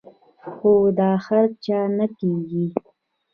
خو 0.53 0.71
دا 0.97 1.09
هر 1.25 1.45
چاته 1.63 1.93
نۀ 1.97 2.05
کيږي- 2.17 2.65